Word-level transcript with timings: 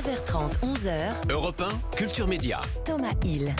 9h30, 0.00 0.60
11h. 0.62 1.30
Europe 1.30 1.60
1, 1.60 1.94
Culture 1.94 2.26
Média. 2.26 2.62
Thomas 2.86 3.12
Hill. 3.22 3.54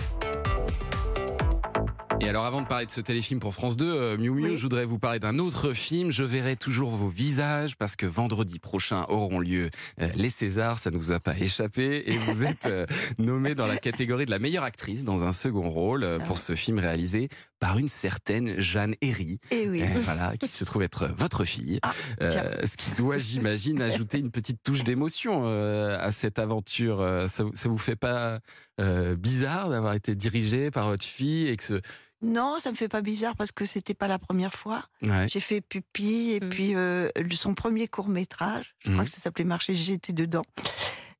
Et 2.22 2.28
alors 2.28 2.44
avant 2.46 2.62
de 2.62 2.66
parler 2.66 2.86
de 2.86 2.90
ce 2.90 3.00
téléfilm 3.02 3.40
pour 3.40 3.54
France 3.54 3.76
2, 3.76 3.84
euh, 3.86 4.16
Miu 4.18 4.30
Miu, 4.30 4.44
Oui. 4.44 4.56
je 4.56 4.62
voudrais 4.62 4.84
vous 4.86 4.98
parler 4.98 5.18
d'un 5.18 5.38
autre 5.38 5.72
film. 5.72 6.10
Je 6.10 6.22
verrai 6.24 6.56
toujours 6.56 6.90
vos 6.90 7.08
visages 7.08 7.76
parce 7.76 7.96
que 7.96 8.06
vendredi 8.06 8.58
prochain 8.58 9.04
auront 9.08 9.38
lieu 9.40 9.70
euh, 10.00 10.08
les 10.14 10.30
Césars. 10.30 10.78
Ça 10.78 10.90
ne 10.90 10.96
vous 10.96 11.12
a 11.12 11.20
pas 11.20 11.36
échappé 11.38 12.04
et 12.06 12.16
vous 12.16 12.44
êtes 12.44 12.66
euh, 12.66 12.86
nommée 13.18 13.54
dans 13.54 13.66
la 13.66 13.76
catégorie 13.76 14.24
de 14.26 14.30
la 14.30 14.38
meilleure 14.38 14.64
actrice 14.64 15.04
dans 15.04 15.24
un 15.24 15.32
second 15.34 15.68
rôle 15.70 16.04
euh, 16.04 16.18
pour 16.18 16.38
ce 16.38 16.54
film 16.54 16.78
réalisé 16.78 17.28
par 17.60 17.78
une 17.78 17.86
certaine 17.88 18.58
Jeanne 18.58 18.94
Herry. 19.02 19.38
Et 19.52 19.68
oui. 19.68 19.82
Euh, 19.82 19.86
voilà, 20.00 20.36
qui 20.36 20.48
se 20.48 20.64
trouve 20.64 20.82
être 20.82 21.06
votre 21.06 21.44
fille. 21.44 21.78
Ah, 21.82 21.92
Euh, 22.22 22.66
ce 22.66 22.76
qui 22.76 22.90
doit, 22.92 23.18
j'imagine, 23.18 23.80
ajouter 24.08 24.18
une 24.18 24.30
petite 24.32 24.62
touche 24.64 24.82
d'émotion 24.82 25.42
euh, 25.44 25.96
à 26.00 26.10
cette 26.10 26.38
aventure. 26.40 27.00
Euh, 27.00 27.28
Ça, 27.28 27.44
vous- 27.44 27.52
ça 27.54 27.68
vous 27.68 27.78
fait 27.78 27.96
pas 27.96 28.40
euh, 28.80 29.14
bizarre 29.14 29.68
d'avoir 29.70 29.92
été 29.94 30.14
dirigé 30.16 30.70
par 30.72 30.88
votre 30.88 31.04
fille 31.04 31.46
et 31.48 31.56
que 31.56 31.62
ce... 31.64 31.80
Non, 32.22 32.58
ça 32.58 32.70
me 32.70 32.76
fait 32.76 32.88
pas 32.88 33.00
bizarre 33.02 33.34
parce 33.36 33.50
que 33.52 33.64
c'était 33.64 33.94
pas 33.94 34.06
la 34.08 34.18
première 34.18 34.52
fois. 34.54 34.84
Ouais. 35.02 35.26
J'ai 35.28 35.40
fait 35.40 35.60
Pupille 35.62 36.32
et 36.32 36.40
Mm. 36.40 36.48
puis 36.50 36.74
euh, 36.74 37.08
le- 37.18 37.34
son 37.36 37.54
premier 37.54 37.88
court 37.88 38.08
métrage. 38.08 38.74
Je 38.80 38.88
crois 38.90 38.98
Mhm. 39.02 39.04
que 39.04 39.10
ça 39.10 39.20
s'appelait 39.20 39.44
Marché, 39.44 39.74
j'étais 39.74 40.12
dedans. 40.12 40.44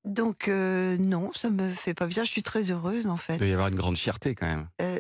Donc 0.05 0.49
euh, 0.49 0.97
non, 0.99 1.31
ça 1.35 1.51
me 1.51 1.71
fait 1.71 1.95
pas 1.95 2.07
bizarre. 2.07 2.25
Je 2.25 2.31
suis 2.31 2.43
très 2.43 2.71
heureuse 2.71 3.07
en 3.07 3.17
Il 3.17 3.19
fait. 3.21 3.37
doit 3.39 3.47
y 3.47 3.53
avoir 3.53 3.69
une 3.69 3.75
grande 3.77 3.99
fierté 3.99 4.35
quand 4.35 4.47
même. 4.47 4.69
Euh, 4.81 4.99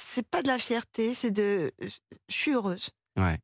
c'est 0.00 0.26
pas 0.28 0.42
de 0.42 0.48
la 0.48 0.58
fierté, 0.58 1.14
c'est 1.14 1.30
de. 1.30 1.72
Je 1.80 1.88
suis 2.34 2.52
heureuse. 2.52 2.90
Ouais. 3.16 3.38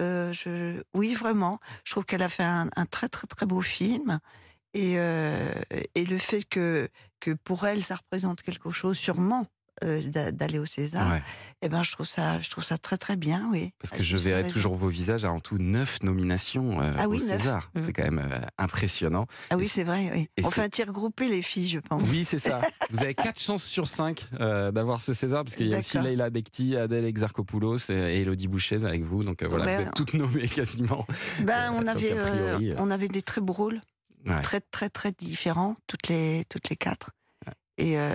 Euh, 0.00 0.32
je, 0.32 0.82
oui, 0.94 1.14
vraiment. 1.14 1.58
Je 1.84 1.92
trouve 1.92 2.04
qu'elle 2.04 2.22
a 2.22 2.28
fait 2.28 2.44
un, 2.44 2.68
un 2.76 2.86
très 2.86 3.08
très 3.08 3.26
très 3.26 3.46
beau 3.46 3.62
film. 3.62 4.20
Et, 4.74 4.94
euh, 4.98 5.52
et 5.94 6.06
le 6.06 6.16
fait 6.16 6.44
que, 6.44 6.88
que 7.20 7.32
pour 7.32 7.66
elle, 7.66 7.82
ça 7.82 7.96
représente 7.96 8.40
quelque 8.40 8.70
chose, 8.70 8.96
sûrement, 8.96 9.46
euh, 9.84 10.02
d'a- 10.02 10.32
d'aller 10.32 10.58
au 10.58 10.66
César, 10.66 11.10
Ouais. 11.10 11.22
eh 11.62 11.68
ben, 11.68 11.82
je 11.82 11.92
trouve 11.92 12.06
ça, 12.06 12.40
je 12.40 12.50
trouve 12.50 12.62
ça 12.62 12.78
très 12.78 12.98
très 12.98 13.16
bien, 13.16 13.48
oui. 13.50 13.72
Parce 13.80 13.92
Ah, 13.92 13.96
que 13.96 14.02
je 14.02 14.16
verrai 14.16 14.46
toujours 14.48 14.74
vos 14.74 14.88
visages 14.88 15.24
à 15.24 15.32
en 15.32 15.40
tout 15.40 15.58
neuf 15.58 16.02
nominations 16.02 16.80
euh, 16.80 16.92
Ah 16.98 17.08
oui, 17.08 17.16
au. 17.16 17.20
César. 17.20 17.70
Mhm. 17.74 17.82
C'est 17.82 17.92
quand 17.92 18.04
même 18.04 18.18
euh, 18.18 18.38
impressionnant. 18.58 19.26
Ah 19.50 19.56
oui, 19.56 19.64
Et 19.64 19.68
c'est 19.68 19.84
vrai. 19.84 20.10
Oui. 20.14 20.28
et 20.36 20.44
On 20.44 20.50
fait 20.50 20.62
un 20.62 20.68
tir 20.68 20.92
groupé, 20.92 21.28
les 21.28 21.42
filles, 21.42 21.68
je 21.68 21.78
pense. 21.80 22.08
Oui, 22.10 22.24
c'est 22.24 22.38
ça. 22.38 22.60
Vous 22.90 23.02
avez 23.02 23.14
quatre 23.14 23.40
chances 23.40 23.64
sur 23.64 23.88
cinq 23.88 24.28
d'avoir 24.38 25.00
ce 25.00 25.12
César, 25.14 25.44
parce 25.44 25.56
qu'il 25.56 25.68
y 25.68 25.74
a 25.74 25.78
aussi. 25.78 25.98
Leila 25.98 26.30
Bekti, 26.30 26.76
Adèle 26.76 27.04
Exarchopoulos 27.06 27.90
et 27.90 28.20
Elodie 28.22 28.48
Bouchez 28.48 28.84
avec 28.84 29.02
vous. 29.02 29.24
Donc 29.24 29.42
voilà, 29.42 29.64
Ouais. 29.64 29.76
vous 29.76 29.82
êtes 29.82 29.94
toutes 29.94 30.14
nommées 30.14 30.48
quasiment. 30.48 31.06
Ben, 31.44 31.72
on 31.74 31.86
avait, 31.86 32.14
priori, 32.14 32.74
on 32.78 32.90
avait 32.90 33.08
des 33.08 33.22
très 33.22 33.40
beaux 33.40 33.52
rôles, 33.52 33.80
Ouais. 34.26 34.40
très 34.42 34.60
très 34.60 34.88
très 34.90 35.12
différents, 35.12 35.76
toutes 35.86 36.08
les 36.08 36.44
toutes 36.48 36.68
les 36.68 36.76
quatre. 36.76 37.10
Et 37.78 37.94
euh, 37.98 38.14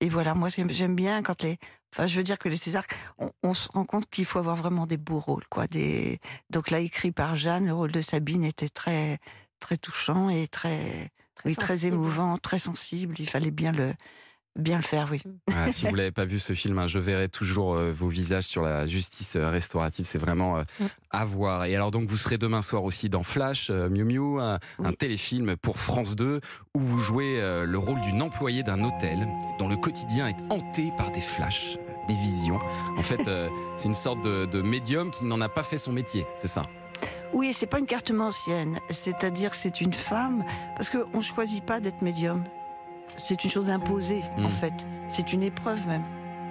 et 0.00 0.08
voilà, 0.08 0.34
moi 0.34 0.48
j'aime 0.50 0.94
bien 0.94 1.22
quand 1.22 1.42
les, 1.42 1.58
enfin 1.92 2.06
je 2.06 2.16
veux 2.16 2.22
dire 2.22 2.38
que 2.38 2.48
les 2.48 2.56
Césars, 2.56 2.86
on, 3.18 3.30
on 3.42 3.54
se 3.54 3.68
rend 3.68 3.84
compte 3.84 4.08
qu'il 4.10 4.24
faut 4.26 4.38
avoir 4.38 4.56
vraiment 4.56 4.86
des 4.86 4.98
beaux 4.98 5.20
rôles, 5.20 5.46
quoi. 5.48 5.66
Des 5.66 6.20
donc 6.50 6.70
là 6.70 6.80
écrit 6.80 7.12
par 7.12 7.36
Jeanne, 7.36 7.66
le 7.66 7.72
rôle 7.72 7.92
de 7.92 8.00
Sabine 8.02 8.44
était 8.44 8.68
très 8.68 9.18
très 9.60 9.76
touchant 9.78 10.28
et 10.28 10.48
très 10.48 11.10
oui, 11.44 11.56
très 11.56 11.86
émouvant, 11.86 12.38
très 12.38 12.58
sensible. 12.58 13.14
Il 13.18 13.28
fallait 13.28 13.50
bien 13.50 13.72
le 13.72 13.94
bien 14.56 14.76
le 14.76 14.82
faire, 14.82 15.08
oui. 15.10 15.22
Ah, 15.48 15.70
si 15.72 15.86
vous 15.86 15.94
l'avez 15.96 16.12
pas 16.12 16.24
vu 16.24 16.38
ce 16.38 16.52
film, 16.52 16.78
hein, 16.78 16.86
je 16.86 16.98
verrai 16.98 17.28
toujours 17.28 17.74
euh, 17.74 17.92
vos 17.92 18.08
visages 18.08 18.44
sur 18.44 18.62
la 18.62 18.86
justice 18.86 19.36
euh, 19.36 19.50
restaurative. 19.50 20.04
C'est 20.04 20.18
vraiment 20.18 20.58
euh, 20.58 20.62
Mm. 20.80 20.84
à 21.10 21.24
voir. 21.24 21.64
Et 21.64 21.74
alors 21.74 21.90
donc 21.90 22.08
vous 22.08 22.16
serez 22.16 22.38
demain 22.38 22.60
soir 22.60 22.84
aussi 22.84 23.08
dans 23.08 23.22
Flash, 23.22 23.70
Miu 23.70 24.04
Miu, 24.04 24.40
un, 24.40 24.58
téléfilm 24.98 25.56
pour 25.56 25.78
France 25.78 26.16
2 26.16 26.40
où 26.74 26.80
vous 26.80 26.98
jouez 26.98 27.40
le 27.40 27.78
rôle 27.78 28.00
d'une 28.02 28.20
employée 28.22 28.62
d'un 28.62 28.82
hôtel 28.84 29.26
dont 29.58 29.68
le 29.68 29.76
quotidien 29.76 30.28
est 30.28 30.36
hanté 30.50 30.92
par 30.96 31.10
des 31.12 31.20
flashs, 31.20 31.78
des 32.08 32.14
visions. 32.14 32.58
En 32.96 33.02
fait, 33.02 33.20
c'est 33.76 33.88
une 33.88 33.94
sorte 33.94 34.22
de, 34.22 34.46
de 34.46 34.60
médium 34.60 35.10
qui 35.10 35.24
n'en 35.24 35.40
a 35.40 35.48
pas 35.48 35.62
fait 35.62 35.78
son 35.78 35.92
métier, 35.92 36.26
c'est 36.36 36.48
ça? 36.48 36.62
Oui, 37.32 37.52
c'est 37.52 37.66
pas 37.66 37.78
une 37.78 37.86
carte 37.86 38.10
mensienne, 38.10 38.78
c'est-à-dire 38.90 39.50
que 39.50 39.56
c'est 39.56 39.80
une 39.80 39.94
femme, 39.94 40.44
parce 40.76 40.90
qu'on 40.90 41.18
ne 41.18 41.22
choisit 41.22 41.64
pas 41.64 41.80
d'être 41.80 42.02
médium. 42.02 42.44
C'est 43.18 43.44
une 43.44 43.50
chose 43.50 43.70
imposée, 43.70 44.22
Mm. 44.38 44.46
en 44.46 44.50
fait. 44.50 44.72
C'est 45.08 45.32
une 45.32 45.42
épreuve 45.42 45.84
même. 45.86 46.02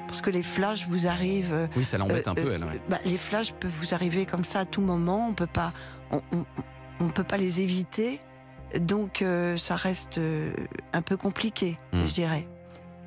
Parce 0.07 0.21
que 0.21 0.29
les 0.29 0.43
flashs 0.43 0.87
vous 0.87 1.07
arrivent. 1.07 1.53
euh, 1.53 1.67
Oui, 1.75 1.83
ça 1.85 1.97
l'embête 1.97 2.27
euh, 2.27 2.31
un 2.31 2.35
peu, 2.35 2.47
euh, 2.47 2.55
elle. 2.55 2.63
ouais. 2.63 2.81
bah, 2.89 2.99
les 3.05 3.17
flashs 3.17 3.51
peuvent 3.53 3.71
vous 3.71 3.93
arriver 3.93 4.25
comme 4.25 4.43
ça 4.45 4.59
à 4.61 4.65
tout 4.65 4.81
moment. 4.81 5.27
On 5.29 5.33
peut 5.33 5.47
pas, 5.47 5.73
on, 6.11 6.21
on- 6.31 6.45
on 7.01 7.09
peut 7.09 7.23
pas 7.23 7.37
les 7.37 7.61
éviter. 7.61 8.19
Donc, 8.79 9.21
euh, 9.21 9.57
ça 9.57 9.75
reste 9.75 10.17
euh, 10.17 10.51
un 10.93 11.01
peu 11.01 11.17
compliqué, 11.17 11.77
Mm. 11.93 12.05
je 12.05 12.13
dirais. 12.13 12.47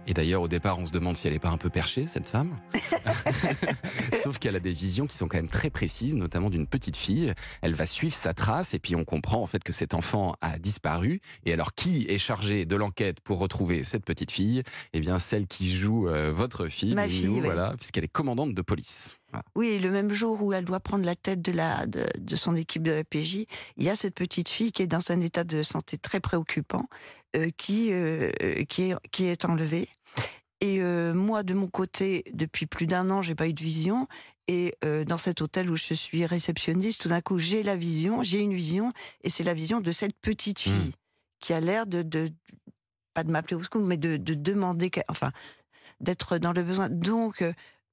Et 0.08 0.14
d'ailleurs, 0.14 0.40
au 0.40 0.48
départ, 0.48 0.78
on 0.78 0.86
se 0.86 0.90
demande 0.90 1.18
si 1.18 1.26
elle 1.26 1.34
n'est 1.34 1.38
pas 1.38 1.50
un 1.50 1.58
peu 1.58 1.68
perchée, 1.68 2.06
cette 2.06 2.26
femme. 2.26 2.56
Sauf 4.22 4.38
qu'elle 4.38 4.56
a 4.56 4.60
des 4.60 4.72
visions 4.72 5.06
qui 5.06 5.14
sont 5.14 5.28
quand 5.28 5.36
même 5.36 5.48
très 5.48 5.68
précises, 5.68 6.16
notamment 6.16 6.48
d'une 6.48 6.66
petite 6.66 6.96
fille. 6.96 7.34
Elle 7.60 7.74
va 7.74 7.84
suivre 7.84 8.14
sa 8.14 8.32
trace 8.32 8.72
et 8.72 8.78
puis 8.78 8.96
on 8.96 9.04
comprend 9.04 9.42
en 9.42 9.46
fait 9.46 9.62
que 9.62 9.72
cet 9.72 9.92
enfant 9.92 10.34
a 10.40 10.58
disparu. 10.58 11.20
Et 11.44 11.52
alors, 11.52 11.74
qui 11.74 12.06
est 12.08 12.16
chargé 12.16 12.64
de 12.64 12.74
l'enquête 12.74 13.20
pour 13.20 13.38
retrouver 13.38 13.84
cette 13.84 14.06
petite 14.06 14.32
fille? 14.32 14.62
Eh 14.94 15.00
bien, 15.00 15.18
celle 15.18 15.46
qui 15.46 15.70
joue 15.70 16.08
euh, 16.08 16.32
votre 16.32 16.68
fille, 16.68 16.94
Ma 16.94 17.06
oui. 17.06 17.40
voilà, 17.44 17.74
puisqu'elle 17.76 18.04
est 18.04 18.08
commandante 18.08 18.54
de 18.54 18.62
police. 18.62 19.18
Voilà. 19.30 19.44
Oui, 19.56 19.78
le 19.78 19.90
même 19.90 20.10
jour 20.10 20.42
où 20.42 20.54
elle 20.54 20.64
doit 20.64 20.80
prendre 20.80 21.04
la 21.04 21.16
tête 21.16 21.42
de, 21.42 21.52
la, 21.52 21.86
de, 21.86 22.06
de 22.18 22.36
son 22.36 22.56
équipe 22.56 22.82
de 22.82 22.92
la 22.92 23.04
PJ, 23.04 23.44
il 23.76 23.84
y 23.84 23.90
a 23.90 23.94
cette 23.94 24.14
petite 24.14 24.48
fille 24.48 24.72
qui 24.72 24.80
est 24.80 24.86
dans 24.86 25.10
un 25.10 25.20
état 25.20 25.44
de 25.44 25.62
santé 25.62 25.98
très 25.98 26.18
préoccupant, 26.18 26.88
euh, 27.36 27.50
qui, 27.58 27.92
euh, 27.92 28.30
qui, 28.70 28.84
est, 28.84 28.94
qui 29.10 29.26
est 29.26 29.44
enlevée. 29.44 29.86
Et 30.60 30.80
euh, 30.80 31.14
moi, 31.14 31.42
de 31.44 31.54
mon 31.54 31.68
côté, 31.68 32.24
depuis 32.32 32.66
plus 32.66 32.86
d'un 32.86 33.10
an, 33.10 33.22
j'ai 33.22 33.34
pas 33.34 33.46
eu 33.48 33.52
de 33.52 33.62
vision. 33.62 34.08
Et 34.48 34.74
euh, 34.84 35.04
dans 35.04 35.18
cet 35.18 35.40
hôtel 35.42 35.70
où 35.70 35.76
je 35.76 35.94
suis 35.94 36.24
réceptionniste, 36.26 37.02
tout 37.02 37.08
d'un 37.08 37.20
coup, 37.20 37.38
j'ai 37.38 37.62
la 37.62 37.76
vision, 37.76 38.22
j'ai 38.22 38.40
une 38.40 38.54
vision, 38.54 38.90
et 39.22 39.30
c'est 39.30 39.44
la 39.44 39.54
vision 39.54 39.80
de 39.80 39.92
cette 39.92 40.16
petite 40.20 40.60
fille 40.60 40.72
Mm. 40.72 40.92
qui 41.40 41.52
a 41.52 41.60
l'air 41.60 41.86
de, 41.86 42.02
de 42.02 42.32
pas 43.14 43.24
de 43.24 43.30
m'appeler 43.30 43.56
au 43.56 43.62
secours, 43.62 43.82
mais 43.84 43.96
de, 43.98 44.16
de 44.16 44.34
demander, 44.34 44.90
enfin, 45.08 45.32
d'être 46.00 46.38
dans 46.38 46.52
le 46.52 46.62
besoin. 46.62 46.88
Donc, 46.88 47.44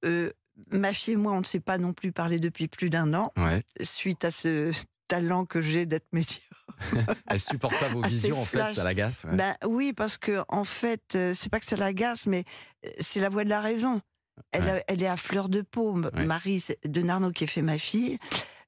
euh, 0.06 0.32
ma 0.72 0.94
fille 0.94 1.14
et 1.14 1.18
moi, 1.18 1.34
on 1.34 1.40
ne 1.40 1.44
s'est 1.46 1.60
pas 1.60 1.78
non 1.78 1.94
plus 1.94 2.12
parlé 2.12 2.40
depuis 2.40 2.68
plus 2.68 2.90
d'un 2.90 3.14
an, 3.14 3.32
Ouais. 3.38 3.64
suite 3.82 4.24
à 4.26 4.32
ce 4.32 4.72
talent 5.08 5.46
que 5.46 5.62
j'ai 5.62 5.86
d'être 5.86 6.08
médium. 6.12 6.42
Elle 7.28 7.40
supporte 7.40 7.80
pas 7.80 7.88
vos 7.90 8.02
visions, 8.02 8.42
en 8.42 8.46
fait, 8.46 8.74
ça 8.74 8.84
l'agace. 8.84 9.24
ouais. 9.26 9.36
Ben 9.36 9.56
oui, 9.66 9.94
parce 9.94 10.18
que 10.18 10.44
en 10.50 10.64
fait, 10.64 11.16
euh, 11.16 11.34
c'est 11.34 11.50
pas 11.50 11.60
que 11.60 11.66
ça 11.66 11.76
l'agace, 11.78 12.26
mais 12.28 12.44
euh, 12.86 12.90
c'est 13.00 13.20
la 13.20 13.30
voix 13.30 13.44
de 13.44 13.50
la 13.50 13.62
raison. 13.62 14.00
Elle, 14.52 14.64
Ouais. 14.64 14.84
elle 14.88 15.02
est 15.02 15.08
à 15.08 15.16
fleur 15.18 15.48
de 15.48 15.62
peau. 15.62 15.98
Ouais. 15.98 16.26
Marie 16.26 16.64
de 16.84 17.02
Narnaud 17.02 17.32
qui 17.32 17.46
a 17.46 17.48
fait 17.48 17.62
ma 17.62 17.78
fille, 17.78 18.18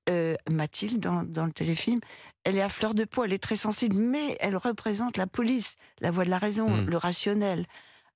euh, 0.10 0.36
Mathilde 0.50 1.00
dans, 1.02 1.24
dans 1.24 1.46
le 1.46 1.52
téléfilm, 1.52 2.00
elle 2.46 2.56
est 2.56 2.62
à 2.62 2.70
fleur 2.70 2.94
de 2.94 3.04
peau, 3.04 3.26
elle 3.26 3.34
est 3.34 3.44
très 3.44 3.58
sensible, 3.58 3.98
mais 3.98 4.38
elle 4.40 4.56
représente 4.56 5.18
la 5.18 5.28
police, 5.28 5.76
la 6.00 6.12
voix 6.12 6.24
de 6.24 6.30
la 6.30 6.38
raison, 6.38 6.70
Mm. 6.70 6.86
le 6.90 6.98
rationnel. 6.98 7.66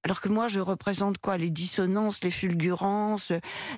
Alors 0.03 0.19
que 0.21 0.29
moi, 0.29 0.47
je 0.47 0.59
représente 0.59 1.19
quoi? 1.19 1.37
Les 1.37 1.49
dissonances, 1.51 2.23
les 2.23 2.31
fulgurances, 2.31 3.31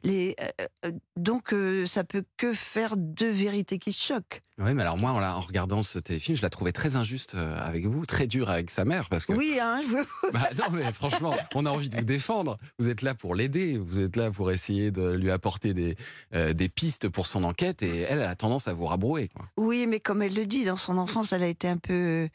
les. 0.04 0.36
euh, 0.42 0.66
euh, 0.86 0.92
donc, 1.18 1.54
euh, 1.54 1.86
ça 1.86 2.04
peut 2.04 2.24
que 2.38 2.54
faire 2.54 2.96
deux 2.98 3.30
vérités 3.32 3.78
qui 3.78 3.92
se 3.92 4.02
choquent. 4.14 4.42
Oui, 4.58 4.74
mais 4.74 4.84
alors 4.84 4.98
moi, 4.98 5.12
en, 5.12 5.40
regardant 5.42 5.82
ce 5.82 6.00
téléfilm, 6.00 6.38
je 6.38 6.42
la 6.42 6.50
trouvais 6.50 6.72
très 6.72 6.96
injuste 6.96 7.36
euh, 7.36 7.58
avec 7.60 7.86
vous, 7.88 8.06
très 8.06 8.28
dure 8.28 8.50
avec 8.50 8.70
sa 8.72 8.86
mère, 8.86 9.10
parce 9.10 9.26
que 9.26 9.34
Oui, 9.34 9.58
hein, 9.62 9.82
je- 9.86 10.32
Bah 10.32 10.48
non, 10.58 10.66
mais 10.72 10.92
franchement, 10.94 11.36
on 11.56 11.66
a 11.66 11.70
envie 11.70 11.90
de 11.90 11.98
vous 11.98 12.06
défendre. 12.06 12.58
Vous 12.80 12.88
êtes 12.88 13.02
là 13.02 13.16
pour 13.16 13.36
l'aider. 13.36 13.78
Vous 13.78 14.00
êtes 14.00 14.16
là 14.16 14.32
pour 14.32 14.52
essayer 14.52 14.92
de 14.92 15.10
lui 15.12 15.30
apporter 15.32 15.74
des, 15.74 15.96
euh, 16.34 16.54
des 16.54 16.70
pistes 16.70 17.10
pour 17.10 17.28
son 17.28 17.44
enquête. 17.44 17.84
Et 17.84 18.00
elle, 18.02 18.20
elle 18.20 18.28
a 18.28 18.36
tendance 18.36 18.68
à 18.70 18.74
vous 18.74 18.86
rabrouer. 18.86 19.28
Quoi. 19.28 19.46
Oui, 19.58 19.88
mais 19.88 20.00
comme 20.00 20.22
elle 20.22 20.34
le 20.36 20.46
dit, 20.46 20.64
dans 20.66 20.78
son 20.78 20.98
enfance, 20.98 21.34
elle 21.34 21.44
a 21.44 21.48
été 21.48 21.68
un 21.68 21.78
peu 21.78 21.94
euh, 21.94 22.30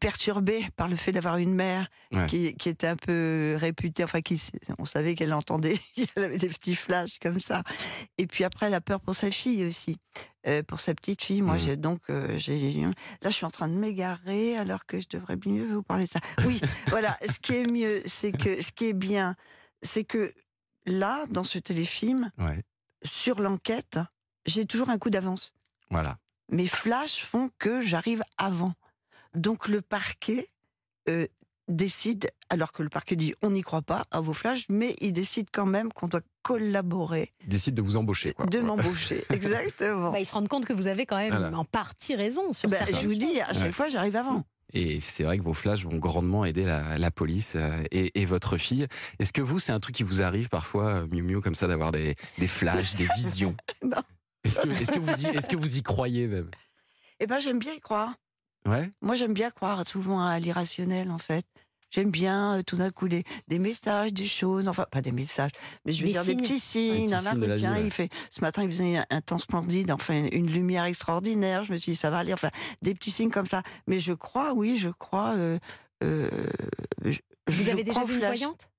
perturbée 0.00 0.68
par 0.76 0.88
le 0.88 0.96
fait 0.96 1.12
d'avoir 1.12 1.36
une 1.36 1.54
mère 1.54 1.88
Ouais. 2.12 2.26
qui, 2.26 2.54
qui 2.56 2.68
était 2.68 2.86
un 2.86 2.96
peu 2.96 3.56
réputée, 3.58 4.04
enfin, 4.04 4.20
qui, 4.20 4.40
on 4.78 4.84
savait 4.84 5.14
qu'elle 5.14 5.32
entendait, 5.32 5.78
qu'elle 6.14 6.24
avait 6.24 6.38
des 6.38 6.48
petits 6.48 6.74
flashs 6.74 7.18
comme 7.18 7.38
ça. 7.40 7.62
Et 8.18 8.26
puis 8.26 8.44
après, 8.44 8.66
elle 8.66 8.74
a 8.74 8.80
peur 8.82 9.00
pour 9.00 9.14
sa 9.14 9.30
fille 9.30 9.64
aussi, 9.64 9.96
euh, 10.46 10.62
pour 10.62 10.80
sa 10.80 10.94
petite 10.94 11.22
fille. 11.22 11.40
Moi, 11.42 11.54
Mhm. 11.54 11.60
j'ai 11.60 11.76
donc, 11.76 12.00
euh, 12.10 12.36
j'ai, 12.38 12.72
là, 12.82 12.90
je 13.24 13.30
suis 13.30 13.46
en 13.46 13.50
train 13.50 13.68
de 13.68 13.74
m'égarer 13.74 14.56
alors 14.56 14.84
que 14.86 15.00
je 15.00 15.06
devrais 15.08 15.36
mieux 15.46 15.66
vous 15.74 15.82
parler 15.82 16.04
de 16.04 16.10
ça. 16.10 16.20
Oui, 16.46 16.60
voilà. 16.88 17.16
Ce 17.26 17.38
qui 17.38 17.54
est 17.54 17.66
mieux, 17.66 18.02
c'est 18.06 18.32
que, 18.32 18.62
ce 18.62 18.72
qui 18.72 18.86
est 18.86 18.92
bien, 18.92 19.36
c'est 19.82 20.04
que 20.04 20.34
là, 20.86 21.24
dans 21.30 21.44
ce 21.44 21.58
téléfilm, 21.58 22.30
Ouais. 22.38 22.62
sur 23.04 23.40
l'enquête, 23.40 23.98
j'ai 24.44 24.66
toujours 24.66 24.90
un 24.90 24.98
coup 24.98 25.08
d'avance 25.10 25.54
Voilà. 25.90 26.18
mes 26.50 26.66
flashs 26.66 27.22
font 27.24 27.50
que 27.58 27.80
j'arrive 27.80 28.22
avant. 28.36 28.74
Donc 29.34 29.68
le 29.68 29.80
parquet 29.80 30.48
euh, 31.08 31.26
décide, 31.68 32.30
alors 32.50 32.72
que 32.72 32.82
le 32.82 32.88
parquet 32.88 33.16
dit 33.16 33.34
on 33.42 33.50
n'y 33.50 33.62
croit 33.62 33.82
pas 33.82 34.02
à 34.10 34.20
vos 34.20 34.34
flashs, 34.34 34.66
mais 34.68 34.94
il 35.00 35.12
décide 35.12 35.48
quand 35.52 35.66
même 35.66 35.92
qu'on 35.92 36.08
doit 36.08 36.20
collaborer, 36.42 37.32
Il 37.42 37.48
décide 37.48 37.74
de 37.74 37.82
vous 37.82 37.96
embaucher, 37.96 38.32
quoi. 38.34 38.46
de 38.46 38.58
Voilà. 38.58 38.76
m'embaucher. 38.82 39.24
Exactement. 39.30 40.10
Bah, 40.10 40.20
ils 40.20 40.26
se 40.26 40.32
rendent 40.34 40.48
compte 40.48 40.66
que 40.66 40.72
vous 40.72 40.86
avez 40.88 41.06
quand 41.06 41.16
même 41.16 41.30
Voilà. 41.36 41.56
en 41.56 41.64
partie 41.64 42.14
raison 42.14 42.52
sur 42.52 42.68
Ben, 42.68 42.78
certaines 42.78 42.96
je 43.00 43.06
vous 43.08 43.14
dis, 43.14 43.40
à 43.40 43.52
chaque 43.52 43.62
Ouais. 43.62 43.72
fois, 43.72 43.88
j'arrive 43.88 44.16
avant. 44.16 44.44
Et 44.74 45.00
c'est 45.00 45.22
vrai 45.24 45.38
que 45.38 45.42
vos 45.42 45.52
flashs 45.54 45.84
vont 45.84 45.98
grandement 45.98 46.44
aider 46.46 46.64
la, 46.64 46.96
la 46.98 47.10
police 47.10 47.54
euh, 47.56 47.82
et, 47.90 48.20
et 48.20 48.24
votre 48.24 48.56
fille. 48.56 48.86
Est-ce 49.18 49.32
que 49.32 49.42
vous, 49.42 49.58
c'est 49.58 49.72
un 49.72 49.80
truc 49.80 49.94
qui 49.94 50.02
vous 50.02 50.22
arrive 50.22 50.48
parfois, 50.48 50.86
euh, 50.88 51.06
Miu 51.10 51.22
Miu, 51.22 51.40
comme 51.42 51.54
ça, 51.54 51.66
d'avoir 51.68 51.92
des, 51.92 52.16
des 52.38 52.48
flashs, 52.48 52.94
des 52.96 53.06
visions 53.16 53.54
Non. 53.82 53.98
Est-ce 54.44 54.60
que, 54.60 54.68
est-ce 54.70 54.90
que, 54.92 54.98
vous 54.98 55.26
y- 55.26 55.36
est-ce 55.36 55.48
que 55.48 55.56
vous 55.56 55.76
y 55.76 55.82
croyez 55.82 56.26
même? 56.26 56.50
Eh 57.20 57.26
ben, 57.26 57.38
j'aime 57.38 57.58
bien 57.58 57.72
y 57.74 57.80
croire. 57.80 58.14
Ouais 58.66 58.90
Moi, 59.00 59.14
j'aime 59.16 59.34
bien 59.34 59.50
croire 59.50 59.86
souvent 59.86 60.24
à 60.24 60.38
l'irrationnel, 60.38 61.10
en 61.10 61.18
fait. 61.18 61.44
J'aime 61.90 62.10
bien 62.10 62.58
euh, 62.58 62.62
tout 62.62 62.76
d'un 62.76 62.90
coup 62.90 63.04
les, 63.06 63.22
des 63.48 63.58
messages, 63.58 64.14
des 64.14 64.26
choses, 64.26 64.66
enfin 64.66 64.86
pas 64.90 65.02
des 65.02 65.12
messages, 65.12 65.50
mais 65.84 65.92
je 65.92 66.00
veux 66.00 66.06
Des 66.06 66.12
dire 66.12 66.24
signes. 66.24 66.36
des 66.36 66.42
petits 66.42 66.58
signes. 66.58 67.04
petits 67.04 67.14
dans 67.14 67.20
la 67.22 67.30
signes 67.32 67.38
de 67.40 67.44
rue. 67.44 67.48
la 67.50 67.56
Tiens, 67.58 67.74
vie, 67.74 67.80
ouais. 67.80 67.86
il 67.86 67.92
fait, 67.92 68.08
ce 68.30 68.40
matin, 68.40 68.62
il 68.62 68.70
faisait 68.70 68.96
un, 68.96 69.04
un 69.10 69.20
temps 69.20 69.36
splendide, 69.36 69.90
enfin 69.90 70.26
une 70.32 70.50
lumière 70.50 70.84
extraordinaire. 70.84 71.64
Je 71.64 71.72
me 71.72 71.76
suis 71.76 71.92
dit, 71.92 71.96
ça 71.96 72.08
va 72.08 72.18
aller. 72.20 72.32
Enfin, 72.32 72.48
des 72.80 72.94
petits 72.94 73.10
signes 73.10 73.30
comme 73.30 73.44
ça. 73.46 73.62
Mais 73.86 74.00
je 74.00 74.14
crois, 74.14 74.54
oui, 74.54 74.78
je 74.78 74.88
crois. 74.88 75.34
euh, 75.36 75.58
euh, 76.02 76.30
je- 77.04 77.18
Vous 77.48 77.64
je 77.64 77.70
avez 77.72 77.84
déjà 77.84 78.04
vu 78.04 78.14
une 78.14 78.20
voyante? 78.24 78.70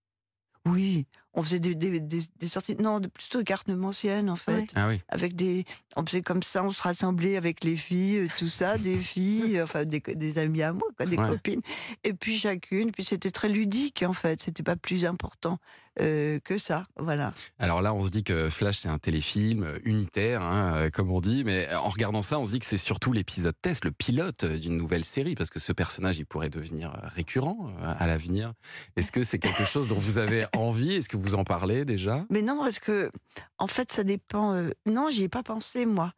Oui, 0.66 1.06
on 1.36 1.42
faisait 1.42 1.60
des, 1.60 1.74
des, 1.76 2.00
des- 2.00 2.22
des 2.40 2.48
sorties, 2.48 2.76
non, 2.76 3.00
de- 3.00 3.08
plutôt 3.08 3.40
des 3.40 3.44
cartes 3.44 3.68
mensuelles 3.70 4.30
en 4.30 4.36
fait. 4.36 4.52
Ouais. 4.54 4.66
Ah 4.76 4.88
oui. 4.88 5.02
Avec 5.10 5.36
des, 5.36 5.66
on 5.96 6.06
faisait 6.06 6.22
comme 6.22 6.44
ça, 6.44 6.64
on 6.64 6.72
se 6.72 6.82
rassemblait 6.82 7.38
avec 7.38 7.64
les 7.64 7.76
filles, 7.76 8.18
euh, 8.20 8.28
tout 8.38 8.50
ça, 8.50 8.78
des 8.78 8.98
filles, 9.14 9.62
enfin 9.62 9.86
des, 9.86 10.00
des 10.00 10.38
amis 10.38 10.62
à 10.62 10.74
moi, 10.74 10.88
quoi, 10.98 11.06
des 11.06 11.18
Ouais. 11.18 11.28
copines. 11.30 11.62
Et 12.04 12.14
puis 12.14 12.38
chacune, 12.38 12.92
puis 12.92 13.04
c'était 13.04 13.32
très 13.32 13.50
ludique 13.50 14.04
en 14.08 14.14
fait, 14.14 14.42
c'était 14.44 14.64
pas 14.64 14.76
plus 14.76 15.06
important 15.06 15.58
euh, 16.02 16.40
que 16.44 16.58
ça, 16.58 16.82
voilà. 16.98 17.34
Alors 17.60 17.84
là, 17.84 17.94
on 17.94 18.04
se 18.04 18.10
dit 18.10 18.24
que 18.24 18.50
Flash, 18.50 18.80
c'est 18.80 18.90
un 18.90 18.98
téléfilm 18.98 19.62
euh, 19.64 19.78
unitaire, 19.84 20.42
hein, 20.42 20.90
comme 20.92 21.12
on 21.12 21.22
dit, 21.22 21.44
mais 21.44 21.72
en 21.76 21.90
regardant 21.90 22.24
ça, 22.24 22.40
on 22.40 22.46
se 22.46 22.52
dit 22.54 22.58
que 22.60 22.66
c'est 22.66 22.78
surtout 22.78 23.12
l'épisode 23.14 23.54
test, 23.62 23.86
le 23.86 23.92
pilote 23.92 24.44
d'une 24.44 24.76
nouvelle 24.76 25.06
série, 25.06 25.36
parce 25.36 25.52
que 25.52 25.60
ce 25.60 25.72
personnage, 25.72 26.18
il 26.18 26.26
pourrait 26.26 26.50
devenir 26.50 26.94
récurrent 27.16 27.70
à 27.84 28.08
l'avenir. 28.08 28.54
Est-ce 28.96 29.12
que 29.12 29.22
c'est 29.22 29.38
quelque 29.38 29.66
chose 29.66 29.88
dont 29.88 30.00
vous 30.00 30.18
avez 30.18 30.46
envie? 30.56 30.94
Est-ce 30.96 31.10
que 31.10 31.16
vous 31.18 31.23
en 31.36 31.44
parlez 31.44 31.86
déjà? 31.86 32.26
Mais 32.30 32.42
non, 32.42 32.58
parce 32.60 32.80
que 32.80 33.12
en 33.58 33.68
fait, 33.68 33.92
ça 33.92 34.04
dépend. 34.04 34.54
euh, 34.54 34.70
Non, 34.86 35.10
j'y 35.10 35.24
ai 35.24 35.30
pas 35.30 35.44
pensé 35.44 35.86
moi. 35.86 36.14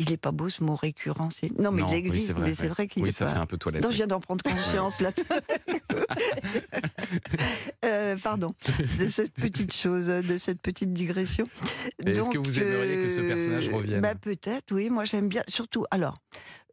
Il 0.00 0.12
est 0.12 0.16
pas 0.16 0.30
beau 0.30 0.48
ce 0.48 0.62
mot 0.62 0.76
récurrent. 0.76 1.28
Non, 1.58 1.72
mais 1.72 1.82
Non, 1.82 1.88
il 1.90 1.94
existe, 1.96 2.28
c'est 2.28 2.32
vrai, 2.32 2.48
mais 2.50 2.54
c'est 2.54 2.68
vrai 2.68 2.86
qu'il 2.86 3.02
Oui, 3.02 3.08
est 3.08 3.12
ça 3.12 3.24
pas. 3.24 3.32
fait 3.32 3.38
un 3.38 3.46
peu 3.46 3.58
toilette. 3.58 3.82
Non, 3.82 3.90
je 3.90 3.96
viens 3.96 4.06
d'en 4.06 4.20
prendre 4.20 4.44
conscience 4.44 5.00
là. 5.00 5.10
Euh, 7.84 8.16
pardon, 8.22 8.54
de 8.98 9.08
cette 9.08 9.32
petite 9.32 9.72
chose, 9.74 10.06
de 10.06 10.38
cette 10.38 10.60
petite 10.60 10.92
digression. 10.92 11.46
Est-ce 12.04 12.28
que 12.28 12.38
vous 12.38 12.58
aimeriez 12.58 12.96
que 13.02 13.08
ce 13.08 13.20
personnage 13.20 13.68
euh, 13.68 13.76
revienne? 13.76 14.00
bah, 14.00 14.14
Peut-être, 14.14 14.72
oui. 14.74 14.90
Moi, 14.90 15.04
j'aime 15.04 15.28
bien. 15.28 15.42
Surtout, 15.48 15.84
alors, 15.90 16.14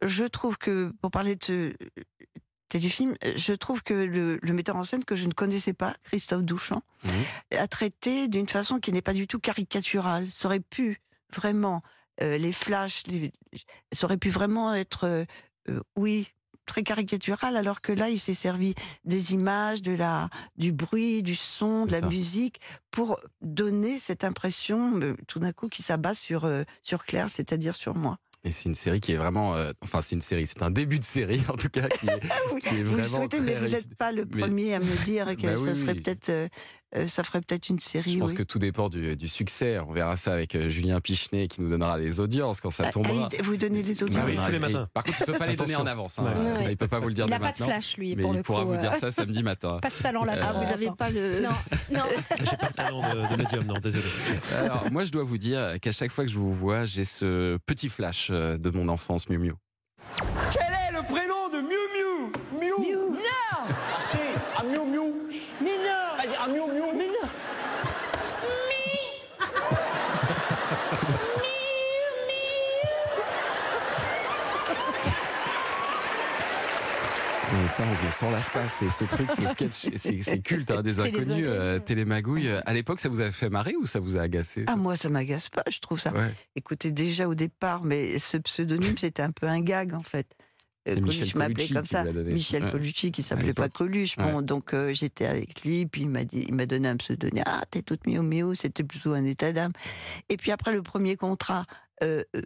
je 0.02 0.24
trouve 0.24 0.58
que, 0.58 0.92
pour 1.00 1.10
parler 1.10 1.36
de 1.36 1.44
ce 1.44 1.72
téléfilm, 2.68 3.14
je 3.36 3.52
trouve 3.52 3.82
que 3.82 3.94
le, 3.94 4.38
le 4.42 4.52
metteur 4.52 4.76
en 4.76 4.84
scène 4.84 5.04
que 5.04 5.16
je 5.16 5.26
ne 5.26 5.32
connaissais 5.32 5.72
pas, 5.72 5.94
Christophe 6.04 6.42
Douchamp, 6.42 6.82
Mhm. 7.04 7.58
a 7.58 7.68
traité 7.68 8.26
d'une 8.28 8.48
façon 8.48 8.80
qui 8.80 8.92
n'est 8.92 9.02
pas 9.02 9.12
du 9.12 9.26
tout 9.26 9.38
caricaturale. 9.38 10.30
Ça 10.30 10.48
aurait 10.48 10.60
pu 10.60 11.00
vraiment, 11.34 11.82
euh, 12.22 12.38
les 12.38 12.52
flashs, 12.52 13.06
les- 13.06 13.32
ça 13.92 14.06
aurait 14.06 14.16
pu 14.16 14.30
vraiment 14.30 14.74
être, 14.74 15.04
euh, 15.04 15.24
euh, 15.68 15.80
oui, 15.96 16.28
très 16.64 16.82
caricatural, 16.82 17.56
alors 17.56 17.80
que 17.80 17.92
là, 17.92 18.08
il 18.10 18.18
s'est 18.18 18.34
servi 18.34 18.74
des 19.04 19.34
images, 19.34 19.82
de 19.82 19.92
la, 19.94 20.28
du 20.56 20.72
bruit, 20.72 21.22
du 21.22 21.36
son, 21.36 21.86
de 21.86 21.92
la 21.92 22.00
ça. 22.00 22.08
musique, 22.08 22.60
pour 22.90 23.20
donner 23.40 24.00
cette 24.00 24.24
impression, 24.24 25.00
euh, 25.00 25.14
tout 25.28 25.38
d'un 25.38 25.52
coup, 25.52 25.68
qui 25.68 25.82
s'abat 25.82 26.14
sur, 26.14 26.44
euh, 26.44 26.64
sur 26.82 27.04
Claire, 27.04 27.30
c'est-à-dire 27.30 27.76
sur 27.76 27.94
moi. 27.94 28.18
Et 28.46 28.52
c'est 28.52 28.68
une 28.68 28.76
série 28.76 29.00
qui 29.00 29.10
est 29.10 29.16
vraiment. 29.16 29.56
euh, 29.56 29.72
enfin, 29.82 30.02
c'est 30.02 30.14
une 30.14 30.20
série, 30.20 30.46
c'est 30.46 30.62
un 30.62 30.70
début 30.70 31.00
de 31.00 31.04
série, 31.04 31.42
en 31.48 31.56
tout 31.56 31.68
cas, 31.68 31.88
qui 31.88 32.06
est, 32.06 32.20
qui 32.60 32.76
est 32.76 32.82
vous 32.84 32.96
le 32.96 33.02
souhaitez, 33.02 33.40
mais 33.40 33.56
vous 33.56 33.66
n'êtes 33.66 33.92
pas 33.96 34.12
le 34.12 34.24
Mais- 34.32 34.40
premier 34.42 34.74
à 34.74 34.78
me 34.78 35.04
dire 35.04 35.26
que 35.36 35.42
Bah 35.42 35.56
ça 35.56 35.62
oui, 35.64 35.74
serait 35.76 35.92
oui. 35.94 36.00
peut-être, 36.00 36.28
euh, 36.28 36.48
ça 37.06 37.22
ferait 37.24 37.40
peut-être 37.40 37.68
une 37.68 37.78
série. 37.80 38.10
Je 38.12 38.18
pense 38.18 38.30
oui. 38.30 38.36
que 38.36 38.42
tout 38.42 38.58
dépend 38.58 38.88
du, 38.88 39.16
du 39.16 39.28
succès. 39.28 39.78
On 39.80 39.92
verra 39.92 40.16
ça 40.16 40.32
avec 40.32 40.54
euh, 40.54 40.68
Julien 40.68 41.00
Pichenet 41.00 41.48
qui 41.48 41.60
nous 41.60 41.68
donnera 41.68 41.98
les 41.98 42.20
audiences 42.20 42.60
quand 42.60 42.70
ça 42.70 42.84
Ah, 42.86 42.90
tombera. 42.90 43.28
ah, 43.32 43.42
vous 43.42 43.56
donnez 43.56 43.82
les 43.82 44.02
audiences. 44.02 44.22
Ah 44.22 44.26
oui, 44.26 44.36
Ah, 44.40 44.46
tous 44.46 44.52
les 44.52 44.58
matins. 44.58 44.88
Par 44.94 45.04
contre, 45.04 45.18
il 45.20 45.26
peut 45.26 45.38
pas 45.38 45.46
les 45.46 45.56
donner 45.56 45.76
en 45.76 45.86
avance. 45.86 46.18
hein. 46.18 46.24
Ouais. 46.24 46.64
Ça, 46.64 46.70
il 46.70 46.76
peut 46.76 46.88
pas 46.88 47.00
vous 47.00 47.08
le 47.08 47.14
dire 47.14 47.26
Il 47.26 47.30
n'a 47.30 47.38
pas 47.40 47.52
de 47.52 47.56
flash, 47.56 47.96
lui, 47.96 48.16
mais 48.16 48.22
pour 48.22 48.32
il 48.34 48.38
le 48.38 48.42
pourra 48.42 48.62
coup. 48.62 48.68
vous 48.68 48.74
euh, 48.74 48.78
dire 48.78 48.94
ça 48.96 49.10
samedi 49.10 49.42
matin. 49.42 49.78
Pas 49.82 49.90
ce 49.90 50.02
talent-là. 50.02 50.34
Ah, 50.40 50.46
Ah, 50.48 50.52
vous 50.54 50.64
n'avez 50.70 50.90
pas 50.96 51.10
le. 51.10 51.42
Non, 51.42 51.50
non. 51.92 52.04
J'ai 52.40 52.56
pas 52.56 52.68
le 52.68 52.74
talent 52.74 53.02
de, 53.02 53.32
de 53.34 53.42
médium, 53.42 53.64
non, 53.64 53.74
désolé. 53.82 54.04
Alors, 54.58 54.90
moi, 54.90 55.04
je 55.04 55.12
dois 55.12 55.24
vous 55.24 55.38
dire 55.38 55.76
qu'à 55.82 55.92
chaque 55.92 56.10
fois 56.10 56.24
que 56.24 56.30
je 56.30 56.38
vous 56.38 56.52
vois, 56.54 56.84
j'ai 56.84 57.04
ce 57.04 57.58
petit 57.66 57.88
flash 57.88 58.28
euh, 58.30 58.56
de 58.58 58.70
mon 58.70 58.88
enfance, 58.88 59.28
Miu 59.28 59.38
Miu. 59.38 59.52
Ça, 77.76 77.82
on 77.82 78.06
ne 78.06 78.10
s'en 78.10 78.30
lasse 78.30 78.48
pas. 78.48 78.68
C'est 78.68 78.88
ce 78.88 79.04
truc, 79.04 79.30
ce 79.32 79.46
sketch, 79.46 79.88
c'est 80.22 80.40
culte, 80.40 80.70
hein, 80.70 80.82
des 80.82 80.98
inconnus, 80.98 81.46
euh. 81.46 81.78
Télémagouille. 81.78 82.48
À 82.48 82.72
l'époque, 82.72 83.00
ça 83.00 83.10
vous 83.10 83.20
a 83.20 83.30
fait 83.30 83.50
marrer 83.50 83.76
ou 83.76 83.84
ça 83.84 84.00
vous 84.00 84.16
a 84.16 84.22
agacé 84.22 84.64
Ah, 84.66 84.76
moi, 84.76 84.96
ça 84.96 85.10
m'agace 85.10 85.50
pas, 85.50 85.62
je 85.70 85.78
trouve 85.80 86.00
ça. 86.00 86.10
Ouais. 86.12 86.32
Écoutez, 86.54 86.90
déjà 86.90 87.28
au 87.28 87.34
départ, 87.34 87.84
mais 87.84 88.18
ce 88.18 88.38
pseudonyme, 88.38 88.96
c'était 88.98 89.22
un 89.22 89.30
peu 89.30 89.46
un 89.46 89.60
gag, 89.60 89.92
en 89.92 90.00
fait. 90.00 90.26
Euh, 90.88 90.94
Coluche 90.94 91.34
m'appelait 91.34 91.68
comme 91.68 91.84
ça. 91.84 92.04
Michel 92.04 92.64
Ouais. 92.64 92.70
Colucci, 92.70 93.12
qui 93.12 93.22
s'appelait 93.22 93.52
pas. 93.52 93.68
Coluche. 93.68 94.16
Bon, 94.16 94.40
donc 94.40 94.72
euh, 94.72 94.94
j'étais 94.94 95.26
avec 95.26 95.62
lui, 95.62 95.84
puis 95.84 96.02
il 96.02 96.08
m'a 96.08 96.24
dit, 96.24 96.46
il 96.48 96.54
m'a 96.54 96.64
donné 96.64 96.88
un 96.88 96.96
pseudonyme. 96.96 97.44
Ah, 97.44 97.62
t'es 97.70 97.82
toute 97.82 98.06
miau 98.06 98.22
miau, 98.22 98.54
c'était 98.54 98.84
plutôt 98.84 99.12
un 99.12 99.24
état 99.24 99.52
d'âme. 99.52 99.72
Et 100.28 100.36
puis 100.36 100.50
après 100.52 100.72
le 100.72 100.82
premier 100.82 101.16
contrat, 101.16 101.66
euh, 102.02 102.22
euh, 102.34 102.42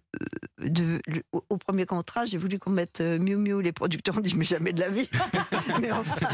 de, 0.60 1.00
le- 1.06 1.22
au, 1.32 1.44
au 1.48 1.56
premier 1.58 1.86
contrat, 1.86 2.24
j'ai 2.24 2.38
voulu 2.38 2.58
qu'on 2.58 2.70
mette 2.70 3.00
euh, 3.00 3.18
miau 3.18 3.38
miau. 3.38 3.60
Les 3.60 3.72
producteurs 3.72 4.16
ont 4.16 4.20
dit, 4.20 4.34
mais 4.34 4.44
jamais 4.44 4.72
de 4.72 4.80
la 4.80 4.88
vie. 4.90 5.08
mais 5.80 5.90
enfin, 5.92 6.28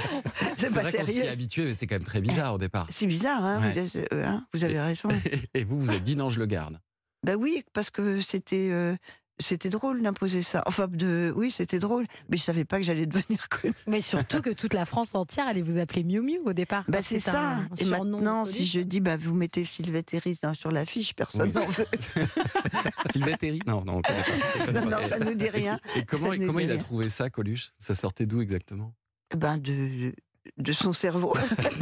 c'est 0.59 0.73
pas 0.75 0.81
vrai 0.83 0.93
qu'on 0.93 1.05
s'y 1.07 1.11
est 1.11 1.13
sérieux. 1.15 1.31
habitué, 1.31 1.65
mais 1.65 1.75
c'est 1.75 1.87
quand 1.87 1.95
même 1.97 2.05
très 2.05 2.21
bizarre 2.21 2.55
au 2.55 2.59
départ. 2.59 2.87
C'est 2.91 3.07
bizarre, 3.07 3.45
hein, 3.45 3.61
Ouais. 3.61 3.71
vous, 3.71 3.79
êtes- 3.99 4.13
euh, 4.13 4.25
hein, 4.27 4.47
vous 4.53 4.65
avez 4.65 4.81
raison. 4.81 5.09
Et 5.55 5.65
vous, 5.65 5.81
vous 5.81 5.93
êtes 5.93 6.05
dit 6.05 6.17
non, 6.17 6.29
je 6.31 6.39
le 6.39 6.47
garde. 6.47 6.81
Ben 7.25 7.37
oui, 7.37 7.65
parce 7.73 7.91
que 7.91 8.21
c'était 8.21 8.69
euh, 8.71 8.95
c'était 9.39 9.69
drôle 9.71 10.03
d'imposer 10.03 10.43
ça. 10.43 10.63
Enfin, 10.67 10.87
de 10.89 11.33
oui, 11.37 11.51
c'était 11.51 11.79
drôle, 11.79 12.07
mais 12.29 12.37
je 12.37 12.43
savais 12.43 12.65
pas 12.65 12.79
que 12.79 12.85
j'allais 12.85 13.07
devenir 13.07 13.49
connue. 13.51 13.75
Mais 13.87 14.01
surtout 14.01 14.41
que 14.41 14.51
toute 14.51 14.73
la 14.75 14.85
France 14.85 15.15
entière 15.15 15.47
allait 15.47 15.63
vous 15.63 15.79
appeler 15.79 16.05
Miu 16.05 16.21
Miu 16.21 16.39
au 16.45 16.53
départ. 16.53 16.85
Bah 16.89 16.99
c'est 17.03 17.21
ça. 17.21 17.57
un 17.57 17.69
Et 17.79 17.85
maintenant, 17.85 18.45
si 18.45 18.67
je 18.67 18.81
dis, 18.81 19.01
bah, 19.01 19.17
vous 19.17 19.35
mettez 19.35 19.65
Sylvette 19.65 20.15
Eris 20.15 20.39
dans- 20.43 20.55
sur 20.55 20.71
l'affiche, 20.71 21.15
personne 21.15 21.43
Oui. 21.43 21.53
n'en 21.55 21.67
veut. 21.67 21.87
Sylvette 23.13 23.43
Herry 23.43 23.61
Non, 23.67 23.85
non, 23.85 23.99
on 23.99 24.03
connaît 24.03 24.73
pas. 24.73 24.81
Non, 24.81 24.91
non, 24.91 25.09
ça 25.09 25.19
nous 25.19 25.35
dit 25.35 25.49
rien. 25.49 25.79
Et 25.97 26.05
comment, 26.05 26.33
il 26.33 26.71
a 26.71 26.77
trouvé 26.77 27.11
ça, 27.11 27.31
Coluche? 27.31 27.73
Ça 27.79 27.95
sortait 27.95 28.27
d'où 28.27 28.41
exactement? 28.41 28.95
Ben 29.37 29.59
de 29.59 30.13
de 30.59 30.73
son 30.73 30.93
cerveau, 30.93 31.35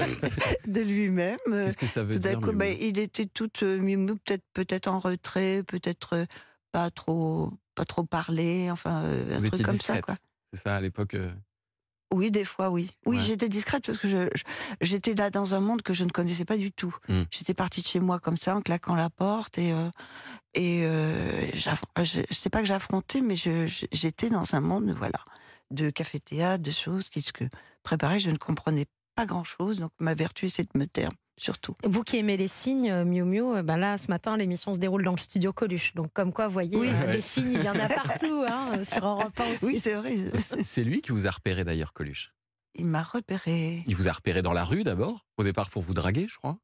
de 0.67 0.81
lui-même. 0.81 1.37
Qu'est-ce 1.47 1.77
que 1.77 1.87
ça 1.87 2.03
veut 2.03 2.15
Tout 2.15 2.19
dire 2.21 2.41
coup, 2.41 2.53
ben, 2.53 2.75
il 2.81 2.99
était 2.99 3.27
tout 3.27 3.51
euh, 3.63 3.79
peut-être 4.25 4.45
peut-être 4.55 4.89
en 4.89 5.01
retrait, 5.01 5.63
peut-être 5.67 6.15
euh, 6.15 6.25
pas 6.75 6.91
trop 6.91 7.53
pas 7.77 7.85
trop 7.85 8.03
parlé, 8.05 8.69
enfin 8.71 9.05
un 9.05 9.39
Vous 9.39 9.49
truc 9.49 9.63
comme 9.63 9.75
discrète. 9.75 9.97
ça 9.99 10.03
quoi. 10.03 10.15
C'est 10.53 10.61
ça 10.65 10.75
à 10.75 10.81
l'époque 10.81 11.15
euh, 11.15 11.33
Oui, 12.13 12.31
des 12.33 12.45
fois, 12.45 12.71
oui. 12.71 12.91
Oui, 13.07 13.17
Ouais. 13.17 13.23
j'étais 13.23 13.49
discrète 13.49 13.87
parce 13.87 13.99
que 13.99 14.09
je- 14.09 14.29
je- 14.35 14.43
j'étais 14.81 15.15
là 15.15 15.31
dans 15.31 15.55
un 15.55 15.61
monde 15.61 15.83
que 15.83 15.95
je 15.95 16.03
ne 16.05 16.11
connaissais 16.11 16.45
pas 16.45 16.57
du 16.57 16.71
tout. 16.73 16.95
Mm. 17.09 17.23
J'étais 17.31 17.55
partie 17.55 17.81
de 17.83 17.87
chez 17.87 18.01
moi 18.01 18.19
comme 18.21 18.37
ça, 18.37 18.57
en 18.57 18.61
claquant 18.61 18.95
la 18.97 19.09
porte 19.11 19.57
et 19.59 19.73
euh, 19.73 19.89
et 20.55 20.85
euh, 20.85 21.49
je, 21.55 21.71
je 22.31 22.35
sais 22.35 22.51
pas 22.51 22.61
que 22.61 22.67
j'affrontais, 22.69 23.21
mais 23.21 23.37
je- 23.37 23.87
j'étais 23.93 24.31
dans 24.31 24.53
un 24.55 24.61
monde, 24.61 24.91
voilà, 24.97 25.21
de 25.71 25.91
café-théâtre, 25.91 26.63
de 26.63 26.71
choses 26.73 27.09
qui 27.09 27.23
que 27.33 27.45
préparer, 27.85 28.19
je 28.21 28.31
ne 28.31 28.37
comprenais 28.37 28.87
pas 29.17 29.27
grand-chose. 29.27 29.79
Donc 29.81 29.93
ma 30.01 30.15
vertu, 30.15 30.49
c'est 30.49 30.65
de 30.73 30.79
me 30.79 30.87
taire, 30.87 31.11
surtout. 31.37 31.75
Vous 31.85 32.03
qui 32.03 32.19
aimez 32.19 32.37
les 32.37 32.49
signes, 32.49 32.91
euh, 32.91 33.05
Miu 33.05 33.25
Miu, 33.25 33.43
euh, 33.57 33.63
ben 33.63 33.77
là, 33.77 33.97
ce 33.97 34.09
matin, 34.09 34.37
l'émission 34.37 34.75
se 34.75 34.79
déroule 34.79 35.03
dans 35.05 35.13
le 35.13 35.19
studio 35.19 35.53
Coluche. 35.53 35.95
Donc, 35.95 36.13
comme 36.13 36.33
quoi, 36.33 36.47
vous 36.47 36.53
voyez, 36.53 36.77
Oui. 36.77 36.89
euh, 36.89 37.07
Ouais. 37.07 37.13
des 37.13 37.21
signes, 37.21 37.53
il 37.53 37.63
y 37.63 37.69
en 37.69 37.75
a 37.79 37.89
partout, 37.89 38.45
hein, 38.49 38.85
sur 38.85 39.07
Europe 39.07 39.39
1 39.39 39.55
aussi. 39.55 39.65
Oui, 39.65 39.79
c'est 39.79 39.95
vrai. 39.95 40.15
C'est 40.65 40.85
lui 40.85 41.01
qui 41.03 41.13
vous 41.13 41.27
a 41.27 41.31
repéré 41.31 41.65
d'ailleurs, 41.65 41.93
Coluche. 41.93 42.33
Il 42.77 42.87
m'a 42.87 43.03
repéré. 43.03 43.85
Il 43.87 43.95
vous 43.97 44.09
a 44.09 44.13
repéré 44.13 44.43
dans 44.43 44.53
la 44.53 44.65
rue 44.65 44.83
d'abord, 44.85 45.25
au 45.39 45.45
départ 45.45 45.71
pour 45.71 45.83
vous 45.83 45.95
draguer, 45.95 46.27
je 46.29 46.37
crois. 46.37 46.57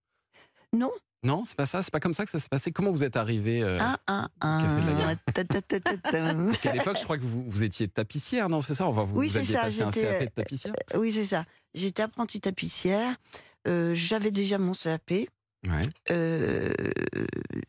Non, 0.73 0.91
Non, 1.23 1.45
c'est 1.45 1.57
pas 1.57 1.67
ça, 1.67 1.83
c'est 1.83 1.91
pas 1.93 2.01
comme 2.01 2.15
ça 2.15 2.25
que 2.25 2.31
ça 2.31 2.39
s'est 2.39 2.49
passé. 2.49 2.71
Comment 2.73 2.91
vous 2.93 3.03
êtes 3.05 3.17
arrivé 3.17 3.63
euh, 3.63 3.77
Café 4.07 4.27
de 4.41 4.87
la. 4.87 5.15
Gare. 5.15 5.17
ta, 5.35 5.45
ta. 5.45 6.35
Parce 6.35 6.61
qu'à 6.61 6.73
l'époque, 6.73 6.97
je 6.99 7.05
crois 7.05 7.19
que 7.19 7.23
vous, 7.23 7.43
vous 7.49 7.63
étiez 7.63 7.89
tapissière, 7.89 8.49
non 8.49 8.61
C'est 8.61 8.75
ça? 8.75 8.87
Enfin, 8.87 9.03
vous, 9.05 9.19
Oui, 9.19 9.29
vous 9.29 9.37
aviez 9.37 9.55
ça, 9.55 9.63
passé 9.63 9.83
un 9.83 9.91
CAP 9.91 10.21
de 10.23 10.29
tapissière? 10.31 10.73
Oui, 10.95 11.13
c'est 11.13 11.25
ça. 11.25 11.45
J'étais 11.75 12.03
apprentie 12.03 12.41
tapissière. 12.41 13.17
Euh, 13.69 13.95
J'avais 13.95 14.31
déjà 14.31 14.59
mon 14.59 14.73
CAP. 14.75 15.11
Ouais. 15.67 15.83
euh, 16.11 16.73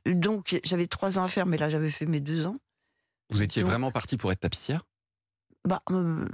donc, 0.05 0.59
j'avais 0.63 0.87
trois 0.87 1.17
ans 1.17 1.23
à 1.23 1.27
faire, 1.27 1.45
mais 1.45 1.57
là, 1.57 1.69
j'avais 1.69 1.91
fait 1.91 2.05
mes 2.05 2.19
deux 2.21 2.45
ans. 2.45 2.57
Vous 3.31 3.43
étiez 3.43 3.61
Donc- 3.61 3.71
vraiment 3.71 3.91
parti 3.91 4.17
pour 4.17 4.31
être 4.31 4.39
tapissière? 4.39 4.85
Bah, 5.67 5.83
euh, 5.91 6.25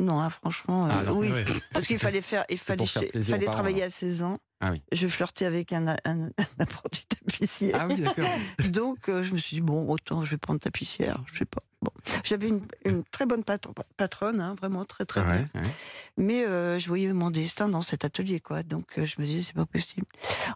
non, 0.00 0.20
hein, 0.20 0.30
franchement, 0.30 0.88
Ah, 0.90 1.02
non. 1.04 1.18
oui. 1.18 1.30
Ouais. 1.30 1.44
Parce 1.72 1.86
qu'il 1.86 1.98
fallait 1.98 2.20
faire, 2.22 2.44
il 2.48 2.58
fallait, 2.58 2.84
faire 2.86 3.08
plaisir 3.10 3.34
fallait 3.36 3.46
travailler 3.46 3.82
à 3.84 3.90
16 3.90 4.22
ans. 4.22 4.38
Ah 4.64 4.70
oui. 4.70 4.80
Je 4.92 5.08
flirtais 5.08 5.44
avec 5.44 5.72
un, 5.72 5.88
un- 5.88 5.96
un 6.04 6.30
apprenti 6.60 7.04
tapissier. 7.06 7.72
Ah 7.74 7.86
oui, 7.88 7.96
d'accord. 7.96 8.28
Donc, 8.70 9.08
euh, 9.08 9.22
je 9.24 9.32
me 9.32 9.38
suis 9.38 9.56
dit, 9.56 9.60
bon, 9.60 9.88
autant 9.90 10.24
je 10.24 10.30
vais 10.30 10.36
prendre 10.38 10.60
tapissière. 10.60 11.16
Je 11.32 11.38
sais 11.40 11.44
pas. 11.44 11.60
Bon. 11.82 11.90
J'avais 12.22 12.46
une, 12.48 12.64
une 12.84 13.02
très 13.02 13.26
bonne 13.26 13.42
patron- 13.42 13.74
patronne, 13.96 14.40
hein, 14.40 14.54
vraiment 14.54 14.84
très, 14.84 15.04
très 15.04 15.20
Ouais, 15.22 15.44
bien. 15.52 15.60
ouais. 15.62 15.68
Mais 16.16 16.46
euh, 16.46 16.78
je 16.78 16.86
voyais 16.86 17.12
mon 17.12 17.30
destin 17.30 17.68
dans 17.68 17.80
cet 17.80 18.04
atelier, 18.04 18.38
quoi. 18.38 18.62
Donc, 18.62 18.86
euh, 18.98 19.04
je 19.04 19.16
me 19.20 19.26
disais, 19.26 19.42
c'est 19.42 19.54
pas 19.56 19.66
possible. 19.66 20.06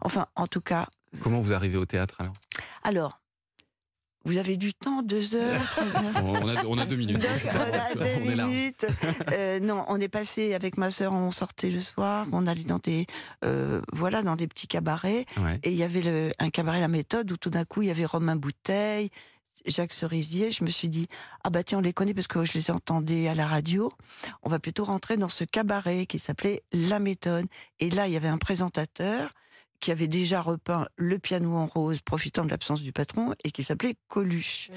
Enfin, 0.02 0.28
en 0.36 0.46
tout 0.46 0.60
cas, 0.60 0.88
Comment 1.20 1.40
vous 1.40 1.52
arrivez 1.52 1.76
au 1.78 1.86
théâtre 1.86 2.16
alors? 2.20 2.34
Alors, 2.84 3.18
vous 4.26 4.38
avez 4.38 4.56
du 4.56 4.74
temps, 4.74 5.02
deux 5.02 5.34
heures, 5.36 5.80
on 6.22 6.48
a, 6.48 6.64
on 6.64 6.78
a 6.78 6.84
deux 6.84 6.96
minutes. 6.96 7.18
Donc, 7.18 7.54
on 7.54 8.00
a 8.00 8.04
deux 8.04 8.44
minutes. 8.44 8.86
Euh, 9.32 9.60
non, 9.60 9.84
on 9.88 10.00
est 10.00 10.08
passé 10.08 10.52
avec 10.52 10.76
ma 10.76 10.90
sœur, 10.90 11.14
on 11.14 11.30
sortait 11.30 11.70
le 11.70 11.80
soir, 11.80 12.26
on 12.32 12.46
allait 12.46 12.64
dans 12.64 12.78
des, 12.78 13.06
euh, 13.44 13.80
voilà, 13.92 14.22
dans 14.22 14.34
des 14.34 14.48
petits 14.48 14.66
cabarets. 14.66 15.26
Ouais. 15.36 15.60
Et 15.62 15.70
il 15.70 15.76
y 15.76 15.84
avait 15.84 16.02
le, 16.02 16.32
un 16.40 16.50
cabaret 16.50 16.80
La 16.80 16.88
Méthode 16.88 17.30
où 17.30 17.36
tout 17.36 17.50
d'un 17.50 17.64
coup 17.64 17.82
il 17.82 17.88
y 17.88 17.90
avait 17.90 18.04
Romain 18.04 18.34
Bouteille, 18.34 19.10
Jacques 19.64 19.94
Cerisier. 19.94 20.50
Je 20.50 20.64
me 20.64 20.70
suis 20.70 20.88
dit 20.88 21.06
ah 21.44 21.50
bah 21.50 21.62
tiens 21.62 21.78
on 21.78 21.82
les 21.82 21.92
connaît 21.92 22.14
parce 22.14 22.26
que 22.26 22.44
je 22.44 22.54
les 22.54 22.70
entendais 22.72 23.28
à 23.28 23.34
la 23.34 23.46
radio. 23.46 23.92
On 24.42 24.50
va 24.50 24.58
plutôt 24.58 24.84
rentrer 24.84 25.16
dans 25.16 25.28
ce 25.28 25.44
cabaret 25.44 26.06
qui 26.06 26.18
s'appelait 26.18 26.62
La 26.72 26.98
Méthode. 26.98 27.46
Et 27.78 27.90
là 27.90 28.08
il 28.08 28.12
y 28.12 28.16
avait 28.16 28.28
un 28.28 28.38
présentateur 28.38 29.30
qui 29.80 29.90
avait 29.92 30.08
déjà 30.08 30.40
repeint 30.40 30.86
le 30.96 31.18
piano 31.18 31.54
en 31.56 31.66
rose, 31.66 32.00
profitant 32.00 32.44
de 32.44 32.50
l'absence 32.50 32.82
du 32.82 32.92
patron, 32.92 33.34
et 33.44 33.50
qui 33.50 33.62
s'appelait 33.62 33.94
Coluche. 34.08 34.70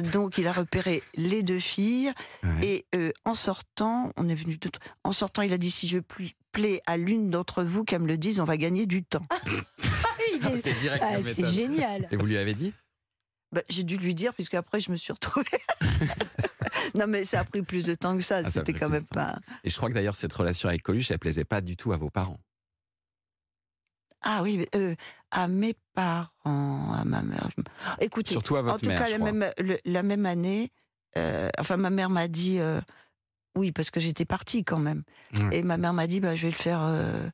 Donc 0.00 0.38
il 0.38 0.46
a 0.46 0.52
repéré 0.52 1.02
les 1.14 1.42
deux 1.42 1.58
filles 1.58 2.12
Ouais. 2.42 2.66
et 2.66 2.86
euh, 2.94 3.12
en 3.26 3.34
sortant, 3.34 4.10
on 4.16 4.28
est 4.28 4.34
venu 4.34 4.56
d'autres- 4.56 4.80
en 5.04 5.12
sortant, 5.12 5.42
il 5.42 5.52
a 5.52 5.58
dit 5.58 5.70
si 5.70 5.86
je 5.86 5.98
pl- 5.98 6.32
plais 6.50 6.80
à 6.86 6.96
l'une 6.96 7.30
d'entre 7.30 7.62
vous 7.62 7.84
qu'elle 7.84 8.00
me 8.02 8.06
le 8.06 8.16
dise, 8.18 8.40
on 8.40 8.44
va 8.44 8.56
gagner 8.56 8.86
du 8.86 9.04
temps. 9.04 9.22
Il 10.34 10.46
est- 10.46 10.58
C'est 10.58 10.72
direct 10.74 11.04
Ah, 11.06 11.22
c'est 11.22 11.46
génial. 11.48 12.08
Et 12.10 12.16
vous 12.16 12.24
lui 12.26 12.36
avez 12.38 12.54
dit? 12.54 12.72
Bah, 13.52 13.60
j'ai 13.68 13.82
dû 13.82 13.98
lui 13.98 14.14
dire, 14.14 14.32
puisque 14.32 14.54
après 14.54 14.80
je 14.80 14.90
me 14.90 14.96
suis 14.96 15.12
retrouvée. 15.12 15.46
non, 16.94 17.06
mais 17.06 17.24
ça 17.26 17.40
a 17.40 17.44
pris 17.44 17.60
plus 17.62 17.84
de 17.84 17.94
temps 17.94 18.16
que 18.16 18.22
ça. 18.22 18.36
Ah, 18.38 18.42
ça 18.42 18.48
a 18.48 18.50
C'était 18.50 18.72
pris 18.72 18.80
quand 18.80 18.86
plus 18.86 18.92
même 18.94 19.02
de 19.02 19.08
temps. 19.08 19.14
pas. 19.26 19.38
Et 19.64 19.68
je 19.70 19.76
crois 19.76 19.88
que 19.90 19.94
d'ailleurs, 19.94 20.16
cette 20.16 20.32
relation 20.32 20.68
avec 20.70 20.82
Coluche, 20.82 21.10
elle 21.10 21.18
plaisait 21.18 21.44
pas 21.44 21.60
du 21.60 21.76
tout 21.76 21.92
à 21.92 21.96
vos 21.98 22.08
parents. 22.10 22.38
Ah 24.22 24.42
oui, 24.42 24.64
euh, 24.74 24.94
à 25.30 25.48
mes 25.48 25.74
parents, 25.94 26.92
à 26.92 27.04
ma 27.04 27.22
mère. 27.22 27.48
Écoutez, 28.00 28.32
Surtout 28.32 28.56
à 28.56 28.62
votre 28.62 28.76
en 28.76 28.78
tout 28.78 28.86
mère, 28.86 28.98
cas, 28.98 29.10
la 29.10 29.18
même, 29.18 29.50
le- 29.58 29.78
la 29.84 30.02
même 30.02 30.26
année, 30.26 30.70
euh, 31.16 31.48
enfin, 31.58 31.76
ma 31.76 31.90
mère 31.90 32.10
m'a 32.10 32.28
dit. 32.28 32.58
euh, 32.58 32.80
oui, 33.54 33.70
parce 33.70 33.90
que 33.90 34.00
j'étais 34.00 34.24
partie 34.24 34.64
quand 34.64 34.78
même. 34.78 35.02
Ouais. 35.34 35.58
Et 35.58 35.62
ma 35.62 35.76
mère 35.76 35.92
m'a 35.92 36.06
dit, 36.06 36.20
bah, 36.20 36.34
je 36.34 36.42
vais 36.46 36.50
le 36.50 36.56
faire. 36.56 36.80
euh, 36.82 37.28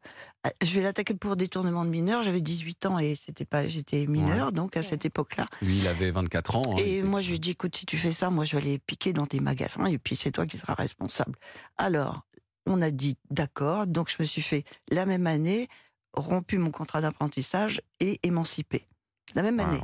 je 0.62 0.75
vais 0.75 0.80
l'attaquer 0.83 1.14
pour 1.14 1.37
détournement 1.37 1.85
de 1.85 1.90
mineur. 1.90 2.25
J'avais 2.25 2.40
18 2.40 2.87
ans 2.87 2.99
et 2.99 3.14
c'était 3.14 3.45
pas, 3.45 3.68
j'étais 3.68 4.04
mineur, 4.07 4.50
donc 4.50 4.76
à 4.76 4.83
cette 4.83 5.04
époque-là. 5.04 5.47
Lui, 5.62 5.78
il 5.78 5.87
avait 5.87 6.11
24 6.11 6.57
ans. 6.57 6.73
hein, 6.75 6.76
Et 6.80 6.99
était- 6.99 7.07
moi, 7.07 7.21
je 7.21 7.28
lui 7.28 7.37
ai 7.37 7.38
dit, 7.38 7.50
écoute, 7.50 7.76
si 7.76 7.87
tu 7.87 7.97
fais 7.97 8.11
ça, 8.11 8.30
moi, 8.30 8.45
je 8.45 8.57
vais 8.57 8.62
aller 8.62 8.78
piquer 8.80 9.12
dans 9.12 9.26
des 9.26 9.38
magasins 9.38 9.85
et 9.85 9.99
puis 9.99 10.16
c'est 10.16 10.33
toi 10.33 10.45
qui 10.47 10.57
seras 10.59 10.75
responsable. 10.75 11.38
Alors, 11.76 12.23
on 12.66 12.83
a 12.83 12.90
dit 12.90 13.16
d'accord. 13.30 13.87
Donc, 13.87 14.11
je 14.11 14.16
me 14.18 14.25
suis 14.25 14.42
fait 14.42 14.64
la 14.90 15.07
même 15.07 15.26
année, 15.28 15.68
rompu 16.15 16.59
mon 16.59 16.71
contrat 16.71 17.00
d'apprentissage 17.00 17.81
et 18.00 18.19
émancipé. 18.23 18.87
La 19.35 19.43
même 19.43 19.61
année. 19.61 19.83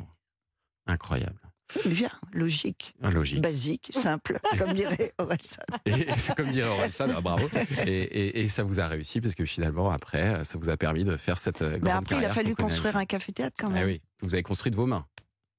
Incroyable. 0.86 1.40
Bien, 1.86 2.10
logique, 2.32 2.94
Ah, 3.02 3.10
Logique. 3.10 3.40
basique, 3.40 3.90
simple, 3.94 4.38
comme 4.58 4.74
dirait 4.74 5.12
Orelsan. 5.18 5.62
Et 5.86 6.06
c'est 6.18 6.34
comme 6.34 6.50
dirait 6.50 6.68
Orelsan, 6.68 7.08
ah, 7.16 7.20
bravo. 7.22 7.48
Et, 7.86 7.90
et- 7.90 8.40
et 8.44 8.48
ça 8.48 8.62
vous 8.64 8.80
a 8.80 8.86
réussi 8.86 9.20
parce 9.20 9.34
que 9.34 9.44
finalement, 9.46 9.90
après, 9.90 10.44
ça 10.44 10.58
vous 10.58 10.68
a 10.68 10.76
permis 10.76 11.04
de 11.04 11.16
faire 11.16 11.38
cette 11.38 11.62
euh, 11.62 11.70
grande 11.78 11.82
Mais 11.84 11.90
après, 11.90 12.16
il 12.18 12.24
a 12.24 12.28
fallu 12.28 12.54
construire 12.54 12.96
un 12.98 13.06
café-théâtre 13.06 13.56
quand 13.58 13.68
Ah 13.70 13.74
même. 13.74 13.86
oui, 13.86 14.02
vous 14.20 14.34
avez 14.34 14.42
construit 14.42 14.70
de 14.70 14.76
vos 14.76 14.86
mains 14.86 15.06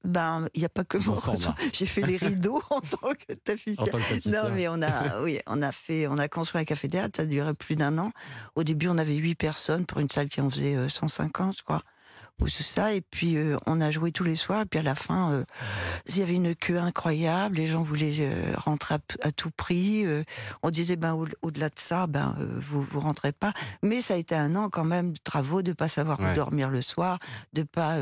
Ben, 0.05 0.47
il 0.53 0.59
n'y 0.59 0.65
a 0.65 0.69
pas 0.69 0.83
que 0.83 0.97
moi. 0.97 1.15
hein. 1.47 1.55
J'ai 1.73 1.85
fait 1.85 2.01
les 2.01 2.17
rideaux 2.17 2.61
en 2.69 2.79
tant 2.81 3.11
que 3.13 3.33
tapissière. 3.33 3.85
tant 3.89 3.97
que 3.97 4.09
tapissière. 4.09 4.43
Non, 4.45 4.51
mais 4.55 4.67
on 4.67 4.81
a, 4.81 5.19
oui, 5.23 5.39
on 5.47 5.61
a 5.61 5.71
fait, 5.71 6.07
on 6.07 6.17
a 6.17 6.27
construit 6.27 6.61
un 6.61 6.65
café 6.65 6.87
théâtre. 6.87 7.17
Ça 7.17 7.23
a 7.23 7.25
duré 7.25 7.53
plus 7.53 7.75
d'un 7.75 7.97
an. 7.97 8.11
Au 8.55 8.63
début, 8.63 8.87
on 8.87 8.97
avait 8.97 9.15
huit 9.15 9.35
personnes 9.35 9.85
pour 9.85 9.99
une 9.99 10.09
salle 10.09 10.29
qui 10.29 10.41
en 10.41 10.49
faisait 10.49 10.75
euh, 10.75 10.89
150, 10.89 11.57
je 11.57 11.63
crois, 11.63 11.81
ça. 12.47 12.93
Et 12.93 13.01
puis, 13.01 13.37
euh, 13.37 13.57
on 13.65 13.81
a 13.81 13.91
joué 13.91 14.11
tous 14.11 14.23
les 14.23 14.35
soirs. 14.35 14.61
Et 14.61 14.65
puis, 14.65 14.79
à 14.79 14.83
la 14.83 14.95
fin, 14.95 15.31
euh, 15.31 15.43
il 16.07 16.17
y 16.17 16.21
avait 16.21 16.35
une 16.35 16.55
queue 16.55 16.77
incroyable. 16.77 17.57
Les 17.57 17.67
gens 17.67 17.81
voulaient 17.81 18.13
euh, 18.19 18.53
rentrer 18.57 18.95
à, 19.21 19.31
tout 19.31 19.51
prix. 19.55 20.05
On 20.63 20.69
disait, 20.69 20.95
ben, 20.95 21.13
au- 21.13 21.27
au-delà 21.41 21.69
de 21.69 21.79
ça, 21.79 22.07
ben, 22.07 22.35
vous, 22.61 22.81
vous 22.81 22.99
rentrez 22.99 23.31
pas. 23.31 23.53
Mais 23.81 24.01
ça 24.01 24.13
a 24.15 24.17
été 24.17 24.35
un 24.35 24.55
an 24.55 24.69
quand 24.69 24.83
même 24.83 25.13
de 25.13 25.19
travaux, 25.23 25.61
de 25.61 25.73
pas 25.73 25.87
savoir 25.87 26.19
Ouais. 26.19 26.31
où 26.31 26.35
dormir 26.35 26.69
le 26.69 26.81
soir, 26.81 27.19
de 27.53 27.63
pas, 27.63 27.97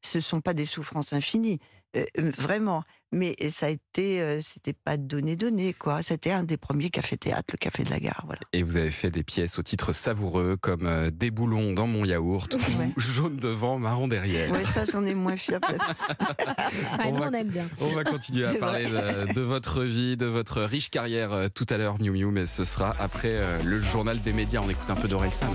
ce 0.00 0.20
sont 0.20 0.40
pas 0.40 0.54
des 0.54 0.66
souffrances 0.66 1.12
infinies. 1.12 1.60
Euh, 1.96 2.04
vraiment. 2.38 2.82
Mais 3.14 3.36
ça 3.50 3.66
a 3.66 3.68
été, 3.68 4.22
euh, 4.22 4.40
c'était 4.40 4.72
pas 4.72 4.96
donné 4.96 5.36
donné 5.36 5.74
quoi. 5.74 6.00
C'était 6.00 6.30
un 6.30 6.44
des 6.44 6.56
premiers 6.56 6.88
cafés 6.88 7.18
théâtres, 7.18 7.50
le 7.52 7.58
café 7.58 7.82
de 7.82 7.90
la 7.90 8.00
gare, 8.00 8.22
voilà. 8.24 8.40
Et 8.54 8.62
vous 8.62 8.78
avez 8.78 8.90
fait 8.90 9.10
des 9.10 9.22
pièces 9.22 9.58
au 9.58 9.62
titre 9.62 9.92
savoureux 9.92 10.56
comme 10.58 10.86
euh, 10.86 11.10
Des 11.10 11.30
boulons 11.30 11.72
dans 11.74 11.86
mon 11.86 12.06
yaourt 12.06 12.54
Ouais. 12.78 12.88
ou 12.96 13.00
Jaune 13.00 13.36
devant, 13.36 13.78
marron 13.78 14.08
derrière. 14.08 14.50
Ouais, 14.50 14.64
ça, 14.64 14.84
j'en 14.90 15.04
ai 15.04 15.14
moins 15.14 15.36
fier 15.36 15.60
peut-être. 15.60 15.94
On 17.04 17.12
va- 17.12 17.28
on 17.28 17.32
aime 17.32 17.48
bien. 17.48 17.66
On 17.82 17.88
va 17.94 18.04
continuer 18.04 18.46
à 18.48 18.54
parler 18.54 18.86
de, 18.86 19.34
de 19.34 19.40
votre 19.42 19.82
vie, 19.82 20.16
de 20.16 20.24
votre 20.26 20.62
riche 20.62 20.88
carrière 20.88 21.32
euh, 21.34 21.48
tout 21.54 21.66
à 21.68 21.76
l'heure, 21.76 22.00
Miu 22.00 22.12
Miu, 22.12 22.30
mais 22.30 22.46
ce 22.46 22.64
sera 22.64 22.96
après 22.98 23.32
euh, 23.34 23.62
le 23.62 23.78
journal 23.78 24.18
des 24.22 24.32
médias. 24.32 24.60
On 24.64 24.70
écoute 24.70 24.88
un 24.88 24.94
peu 24.94 25.08
d'Orelsan. 25.08 25.48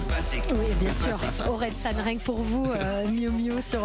Oui, 0.51 0.75
bien 0.79 0.94
sûr. 0.94 1.08
Aurel 1.50 1.74
San, 1.74 1.96
rien 2.00 2.17
que 2.17 2.24
pour 2.24 2.38
vous, 2.44 2.67
euh, 2.72 3.08
Miu 3.08 3.32
Miu 3.32 3.53
sur. 3.63 3.84